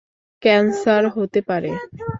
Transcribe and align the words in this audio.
Cancer 0.43 1.03
হতে 1.15 1.39
পারে। 1.41 1.71